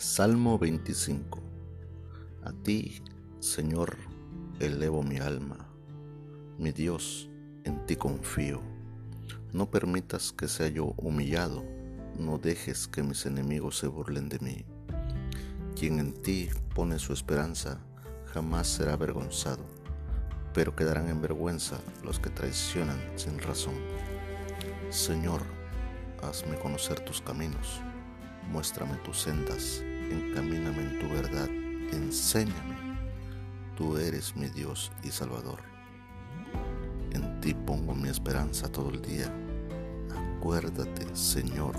Salmo 0.00 0.58
25 0.58 1.42
A 2.44 2.52
ti, 2.52 3.02
Señor, 3.38 3.98
elevo 4.58 5.02
mi 5.02 5.18
alma. 5.18 5.68
Mi 6.56 6.72
Dios, 6.72 7.28
en 7.64 7.84
ti 7.84 7.96
confío. 7.96 8.62
No 9.52 9.70
permitas 9.70 10.32
que 10.32 10.48
sea 10.48 10.68
yo 10.68 10.94
humillado, 10.96 11.62
no 12.18 12.38
dejes 12.38 12.88
que 12.88 13.02
mis 13.02 13.26
enemigos 13.26 13.76
se 13.76 13.88
burlen 13.88 14.30
de 14.30 14.38
mí. 14.38 14.64
Quien 15.78 15.98
en 15.98 16.14
ti 16.14 16.48
pone 16.74 16.98
su 16.98 17.12
esperanza 17.12 17.78
jamás 18.32 18.68
será 18.68 18.94
avergonzado, 18.94 19.66
pero 20.54 20.74
quedarán 20.74 21.10
en 21.10 21.20
vergüenza 21.20 21.76
los 22.02 22.18
que 22.18 22.30
traicionan 22.30 22.98
sin 23.16 23.38
razón. 23.38 23.74
Señor, 24.88 25.42
hazme 26.22 26.56
conocer 26.56 27.00
tus 27.00 27.20
caminos, 27.20 27.82
muéstrame 28.50 28.96
tus 29.04 29.20
sendas 29.20 29.84
encamíname 30.10 30.82
en 30.82 30.98
tu 30.98 31.08
verdad, 31.08 31.48
enséñame. 31.92 32.76
Tú 33.76 33.96
eres 33.96 34.36
mi 34.36 34.48
Dios 34.48 34.92
y 35.02 35.10
Salvador. 35.10 35.60
En 37.12 37.40
ti 37.40 37.54
pongo 37.54 37.94
mi 37.94 38.08
esperanza 38.08 38.70
todo 38.70 38.90
el 38.90 39.00
día. 39.00 39.32
Acuérdate, 40.36 41.14
Señor, 41.14 41.76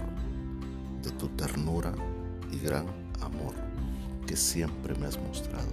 de 1.03 1.12
tu 1.12 1.27
ternura 1.30 1.94
y 2.52 2.59
gran 2.59 2.86
amor 3.22 3.53
que 4.25 4.36
siempre 4.36 4.95
me 4.95 5.08
has 5.08 5.20
mostrado. 5.20 5.72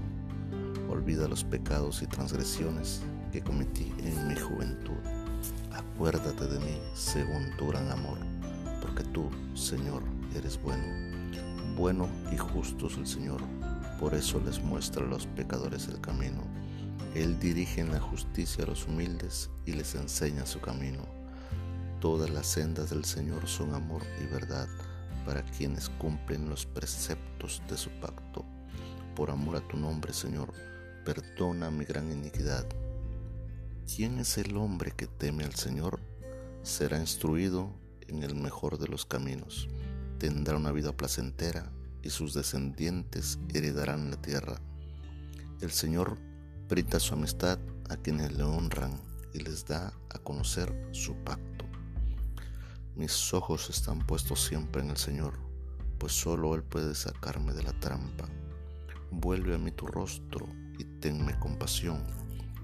Olvida 0.88 1.28
los 1.28 1.44
pecados 1.44 2.02
y 2.02 2.06
transgresiones 2.06 3.02
que 3.32 3.42
cometí 3.42 3.92
en 3.98 4.28
mi 4.28 4.36
juventud. 4.36 4.98
Acuérdate 5.72 6.46
de 6.46 6.58
mí 6.60 6.78
según 6.94 7.56
tu 7.56 7.68
gran 7.68 7.90
amor, 7.90 8.18
porque 8.80 9.04
tú, 9.04 9.28
Señor, 9.54 10.02
eres 10.34 10.60
bueno 10.62 11.17
bueno 11.78 12.08
y 12.32 12.36
justo 12.36 12.88
es 12.88 12.96
el 12.96 13.06
Señor, 13.06 13.40
por 14.00 14.12
eso 14.12 14.40
les 14.44 14.60
muestra 14.60 15.04
a 15.04 15.08
los 15.08 15.26
pecadores 15.26 15.86
el 15.86 16.00
camino. 16.00 16.42
Él 17.14 17.38
dirige 17.38 17.80
en 17.80 17.92
la 17.92 18.00
justicia 18.00 18.64
a 18.64 18.66
los 18.66 18.88
humildes 18.88 19.48
y 19.64 19.72
les 19.72 19.94
enseña 19.94 20.44
su 20.44 20.60
camino. 20.60 21.06
Todas 22.00 22.30
las 22.30 22.48
sendas 22.48 22.90
del 22.90 23.04
Señor 23.04 23.46
son 23.46 23.74
amor 23.74 24.02
y 24.20 24.26
verdad 24.26 24.66
para 25.24 25.44
quienes 25.44 25.88
cumplen 25.88 26.50
los 26.50 26.66
preceptos 26.66 27.62
de 27.70 27.76
su 27.76 27.90
pacto. 28.00 28.44
Por 29.14 29.30
amor 29.30 29.56
a 29.56 29.68
tu 29.68 29.76
nombre, 29.76 30.12
Señor, 30.12 30.52
perdona 31.04 31.70
mi 31.70 31.84
gran 31.84 32.10
iniquidad. 32.10 32.66
¿Quién 33.86 34.18
es 34.18 34.36
el 34.36 34.56
hombre 34.56 34.90
que 34.96 35.06
teme 35.06 35.44
al 35.44 35.54
Señor? 35.54 36.00
Será 36.64 36.98
instruido 36.98 37.70
en 38.08 38.24
el 38.24 38.34
mejor 38.34 38.78
de 38.78 38.88
los 38.88 39.06
caminos 39.06 39.68
tendrá 40.18 40.56
una 40.56 40.72
vida 40.72 40.96
placentera 40.96 41.70
y 42.02 42.10
sus 42.10 42.34
descendientes 42.34 43.38
heredarán 43.54 44.10
la 44.10 44.20
tierra. 44.20 44.60
El 45.60 45.70
Señor 45.70 46.18
brinda 46.68 46.98
su 47.00 47.14
amistad 47.14 47.58
a 47.88 47.96
quienes 47.96 48.32
le 48.32 48.42
honran 48.42 49.00
y 49.32 49.40
les 49.40 49.66
da 49.66 49.92
a 50.10 50.18
conocer 50.18 50.74
su 50.92 51.14
pacto. 51.24 51.66
Mis 52.96 53.32
ojos 53.32 53.70
están 53.70 54.00
puestos 54.00 54.42
siempre 54.44 54.82
en 54.82 54.90
el 54.90 54.96
Señor, 54.96 55.34
pues 55.98 56.12
solo 56.12 56.54
Él 56.54 56.62
puede 56.64 56.94
sacarme 56.94 57.52
de 57.52 57.62
la 57.62 57.72
trampa. 57.78 58.28
Vuelve 59.10 59.54
a 59.54 59.58
mí 59.58 59.70
tu 59.70 59.86
rostro 59.86 60.46
y 60.78 60.84
tenme 60.84 61.38
compasión, 61.38 62.04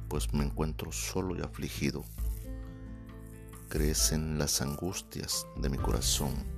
pues 0.09 0.33
me 0.35 0.45
encuentro 0.45 0.91
solo 0.91 1.37
y 1.37 1.41
afligido. 1.41 2.05
Crecen 3.69 4.39
las 4.39 4.61
angustias 4.61 5.47
de 5.57 5.69
mi 5.69 5.79
corazón 5.79 6.54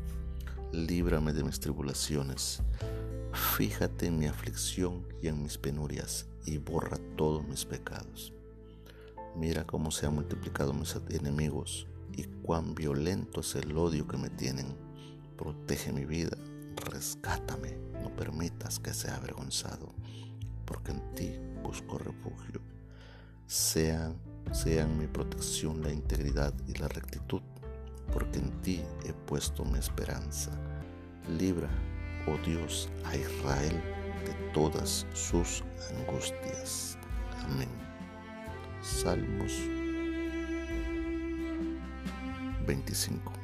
líbrame 0.76 1.32
de 1.32 1.42
mis 1.42 1.58
tribulaciones. 1.58 2.62
Fíjate 3.56 4.06
en 4.06 4.18
mi 4.18 4.26
aflicción 4.26 5.06
y 5.22 5.28
en 5.28 5.42
mis 5.42 5.56
penurias 5.56 6.26
y 6.44 6.58
borra 6.58 6.98
todos 7.16 7.46
mis 7.48 7.64
pecados. 7.64 8.32
Mira 9.34 9.64
cómo 9.64 9.90
se 9.90 10.06
han 10.06 10.14
multiplicado 10.14 10.72
mis 10.74 10.94
enemigos 11.08 11.86
y 12.12 12.24
cuán 12.42 12.74
violento 12.74 13.40
es 13.40 13.54
el 13.54 13.76
odio 13.76 14.06
que 14.06 14.18
me 14.18 14.28
tienen. 14.28 14.66
Protege 15.36 15.92
mi 15.92 16.04
vida, 16.04 16.36
rescátame, 16.76 17.76
no 18.02 18.14
permitas 18.14 18.78
que 18.78 18.92
sea 18.92 19.16
avergonzado, 19.16 19.94
porque 20.66 20.92
en 20.92 21.14
ti 21.14 21.32
busco 21.62 21.98
refugio. 21.98 22.60
Sean, 23.46 24.16
sean 24.52 24.98
mi 24.98 25.06
protección 25.06 25.82
la 25.82 25.92
integridad 25.92 26.54
y 26.66 26.74
la 26.74 26.88
rectitud 26.88 27.42
porque 28.12 28.38
en 28.38 28.50
ti 28.62 28.80
puesto 29.26 29.64
mi 29.64 29.78
esperanza. 29.78 30.50
Libra, 31.38 31.68
oh 32.26 32.38
Dios, 32.46 32.88
a 33.04 33.16
Israel 33.16 33.82
de 34.24 34.32
todas 34.54 35.06
sus 35.12 35.62
angustias. 35.98 36.96
Amén. 37.44 37.68
Salmos 38.80 39.52
25. 42.66 43.35